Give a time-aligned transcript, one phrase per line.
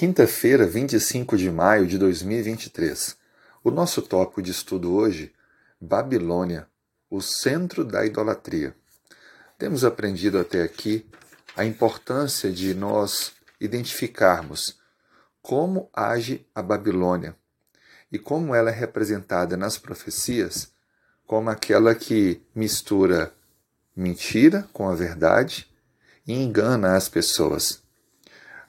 [0.00, 3.18] Quinta-feira, 25 de maio de 2023.
[3.62, 5.30] O nosso tópico de estudo hoje,
[5.78, 6.66] Babilônia,
[7.10, 8.74] o centro da idolatria.
[9.58, 11.06] Temos aprendido até aqui
[11.54, 14.80] a importância de nós identificarmos
[15.42, 17.36] como age a Babilônia
[18.10, 20.72] e como ela é representada nas profecias
[21.26, 23.34] como aquela que mistura
[23.94, 25.70] mentira com a verdade
[26.26, 27.82] e engana as pessoas.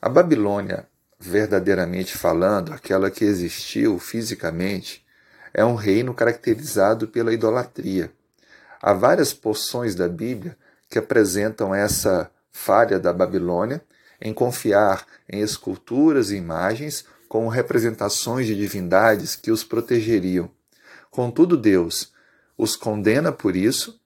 [0.01, 0.90] A Babilônia
[1.21, 5.05] verdadeiramente falando, aquela que existiu fisicamente,
[5.53, 8.11] é um reino caracterizado pela idolatria.
[8.81, 10.57] Há várias porções da Bíblia
[10.89, 13.81] que apresentam essa falha da Babilônia
[14.19, 20.49] em confiar em esculturas e imagens como representações de divindades que os protegeriam.
[21.11, 22.11] Contudo, Deus
[22.57, 23.99] os condena por isso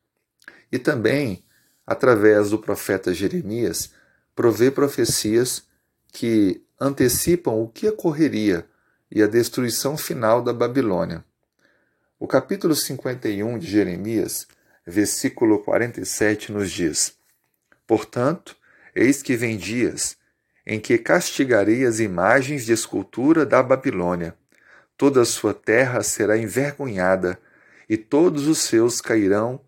[0.71, 1.43] e também,
[1.85, 3.91] através do profeta Jeremias,
[4.35, 5.63] provê profecias
[6.11, 8.65] que antecipam o que ocorreria
[9.11, 11.23] e a destruição final da Babilônia.
[12.19, 14.47] O capítulo 51 de Jeremias,
[14.85, 17.17] versículo 47, nos diz:
[17.85, 18.55] Portanto,
[18.95, 20.17] eis que vem dias
[20.65, 24.35] em que castigarei as imagens de escultura da Babilônia.
[24.97, 27.39] Toda a sua terra será envergonhada,
[27.87, 29.61] e todos os seus cairão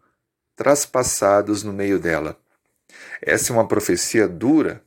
[0.56, 2.36] traspassados no meio dela.
[3.22, 4.82] Essa é uma profecia dura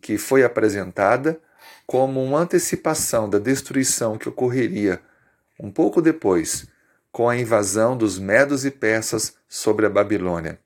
[0.00, 1.40] que foi apresentada
[1.86, 5.00] como uma antecipação da destruição que ocorreria
[5.58, 6.66] um pouco depois,
[7.10, 10.60] com a invasão dos medos e persas sobre a Babilônia,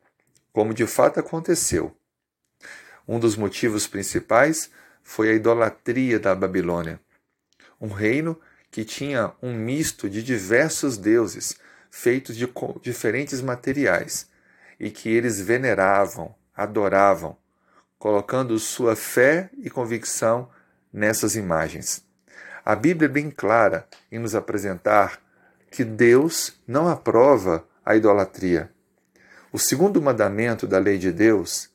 [0.52, 1.96] como de fato aconteceu.
[3.06, 4.70] Um dos motivos principais
[5.02, 7.00] foi a idolatria da Babilônia,
[7.80, 8.38] um reino
[8.70, 11.56] que tinha um misto de diversos deuses
[11.90, 12.48] feitos de
[12.82, 14.28] diferentes materiais
[14.78, 17.36] e que eles veneravam, adoravam,
[18.00, 20.48] colocando sua fé e convicção
[20.90, 22.02] nessas imagens.
[22.64, 25.20] A Bíblia é bem clara em nos apresentar
[25.70, 28.72] que Deus não aprova a idolatria.
[29.52, 31.68] O segundo mandamento da lei de Deus,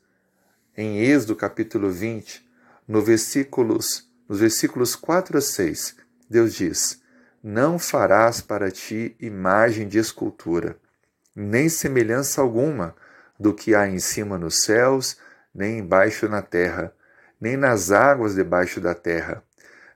[0.76, 2.44] em Êxodo capítulo 20,
[2.88, 5.94] no versículos, nos versículos 4 a 6,
[6.28, 7.00] Deus diz:
[7.40, 10.76] Não farás para ti imagem de escultura,
[11.36, 12.96] nem semelhança alguma
[13.38, 15.16] do que há em cima nos céus,
[15.56, 16.94] nem embaixo na terra,
[17.40, 19.42] nem nas águas debaixo da terra.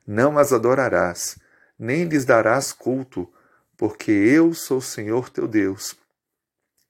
[0.06, 1.38] Não as adorarás,
[1.78, 3.31] nem lhes darás culto,
[3.76, 5.94] porque eu sou o Senhor teu Deus.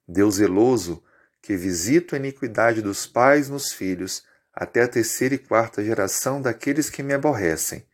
[0.07, 1.03] Deus zeloso,
[1.43, 4.23] que visito a iniquidade dos pais nos filhos,
[4.55, 7.85] até a terceira e quarta geração daqueles que me aborrecem,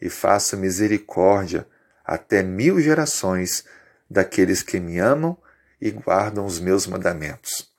[0.00, 1.66] e faço misericórdia
[2.04, 3.64] até mil gerações
[4.10, 5.36] daqueles que me amam
[5.80, 7.71] e guardam os meus mandamentos.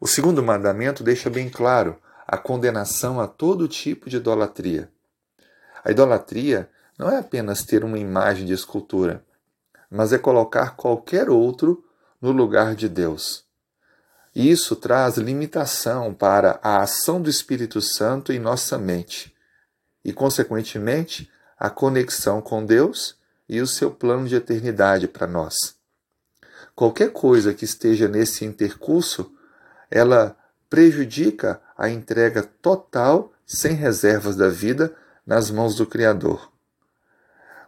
[0.00, 1.96] O segundo mandamento deixa bem claro
[2.26, 4.90] a condenação a todo tipo de idolatria.
[5.84, 6.68] A idolatria
[6.98, 9.24] não é apenas ter uma imagem de escultura,
[9.90, 11.84] mas é colocar qualquer outro
[12.20, 13.44] no lugar de Deus.
[14.34, 19.32] Isso traz limitação para a ação do Espírito Santo em nossa mente
[20.04, 23.16] e, consequentemente, a conexão com Deus
[23.48, 25.54] e o seu plano de eternidade para nós.
[26.74, 29.30] Qualquer coisa que esteja nesse intercurso
[29.94, 30.36] ela
[30.68, 34.92] prejudica a entrega total, sem reservas da vida,
[35.24, 36.50] nas mãos do Criador.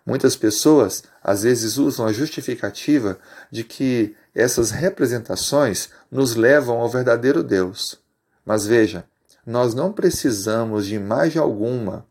[0.04, 3.16] Muitas pessoas às vezes usam a justificativa
[3.48, 8.00] de que essas representações nos levam ao verdadeiro Deus.
[8.44, 9.04] Mas veja,
[9.46, 12.04] nós não precisamos de imagem alguma,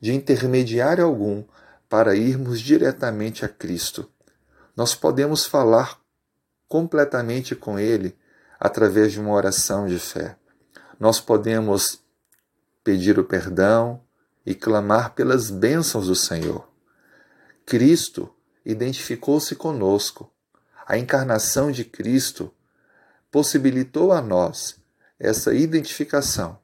[0.00, 1.44] de intermediário algum,
[1.88, 4.10] para irmos diretamente a Cristo.
[4.76, 5.96] Nós podemos falar
[6.68, 8.16] completamente com Ele
[8.58, 10.36] através de uma oração de fé.
[10.98, 12.00] Nós podemos
[12.82, 14.00] pedir o perdão
[14.44, 16.68] e clamar pelas bênçãos do Senhor.
[17.64, 20.32] Cristo identificou-se conosco.
[20.86, 22.52] A encarnação de Cristo
[23.30, 24.76] possibilitou a nós
[25.18, 26.58] essa identificação.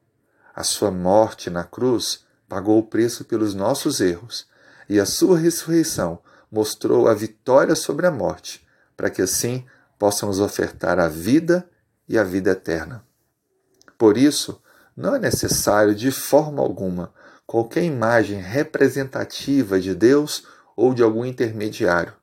[0.55, 4.47] A sua morte na cruz pagou o preço pelos nossos erros
[4.89, 6.19] e a sua ressurreição
[6.51, 8.65] mostrou a vitória sobre a morte,
[8.95, 9.65] para que assim
[9.99, 11.69] possamos ofertar a vida
[12.07, 13.03] e a vida eterna.
[13.97, 14.61] Por isso,
[14.95, 17.13] não é necessário de forma alguma
[17.45, 22.13] qualquer imagem representativa de Deus ou de algum intermediário,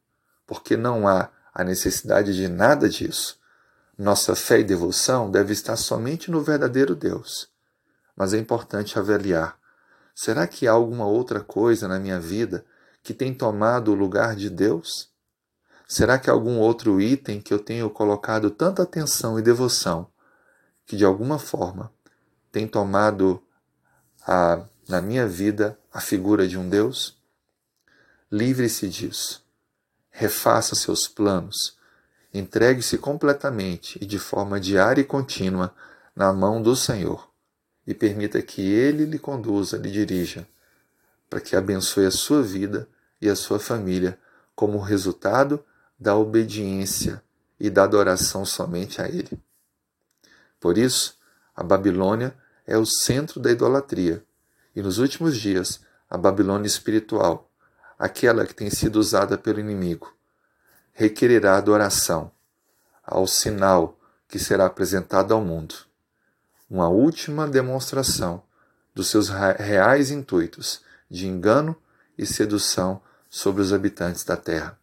[0.47, 3.39] porque não há a necessidade de nada disso.
[3.97, 7.49] Nossa fé e devoção deve estar somente no verdadeiro Deus.
[8.17, 9.57] Mas é importante avaliar:
[10.15, 12.65] será que há alguma outra coisa na minha vida
[13.03, 15.12] que tem tomado o lugar de Deus?
[15.93, 20.11] Será que algum outro item que eu tenho colocado tanta atenção e devoção
[20.87, 21.93] que de alguma forma
[22.51, 23.43] tem tomado
[24.27, 27.21] a na minha vida a figura de um Deus?
[28.31, 29.45] Livre-se disso.
[30.11, 31.77] Refaça seus planos.
[32.33, 35.75] Entregue-se completamente e de forma diária e contínua
[36.17, 37.31] na mão do Senhor
[37.87, 40.49] e permita que Ele lhe conduza, lhe dirija,
[41.29, 42.89] para que abençoe a sua vida
[43.21, 44.19] e a sua família
[44.57, 45.63] como resultado
[46.03, 47.23] da obediência
[47.61, 49.41] e da adoração somente a Ele.
[50.59, 51.17] Por isso,
[51.55, 52.35] a Babilônia
[52.67, 54.25] é o centro da idolatria,
[54.75, 57.49] e nos últimos dias, a Babilônia espiritual,
[57.97, 60.13] aquela que tem sido usada pelo inimigo,
[60.93, 62.33] requererá adoração
[63.05, 63.97] ao sinal
[64.27, 65.77] que será apresentado ao mundo.
[66.69, 68.43] Uma última demonstração
[68.93, 71.77] dos seus reais intuitos de engano
[72.19, 73.01] e sedução
[73.31, 74.82] sobre os habitantes da terra.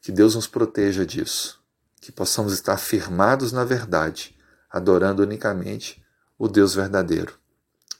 [0.00, 1.62] Que Deus nos proteja disso,
[2.00, 4.34] que possamos estar firmados na verdade,
[4.70, 6.02] adorando unicamente
[6.38, 7.38] o Deus verdadeiro.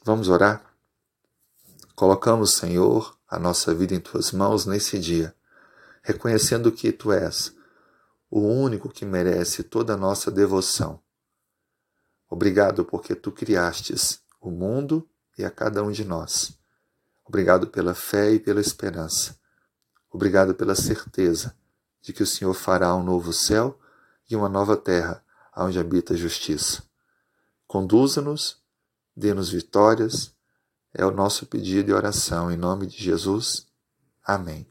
[0.03, 0.65] Vamos orar?
[1.93, 5.35] Colocamos, Senhor, a nossa vida em tuas mãos nesse dia,
[6.01, 7.55] reconhecendo que tu és
[8.31, 10.99] o único que merece toda a nossa devoção.
[12.27, 15.07] Obrigado porque tu criastes o mundo
[15.37, 16.57] e a cada um de nós.
[17.23, 19.37] Obrigado pela fé e pela esperança.
[20.09, 21.55] Obrigado pela certeza
[22.01, 23.79] de que o Senhor fará um novo céu
[24.29, 25.23] e uma nova terra
[25.55, 26.83] onde habita a justiça.
[27.67, 28.57] Conduza-nos,
[29.15, 30.33] dê-nos vitórias,
[30.93, 33.67] é o nosso pedido e oração em nome de Jesus.
[34.23, 34.70] Amém.